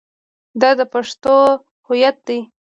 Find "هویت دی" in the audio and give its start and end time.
1.87-2.39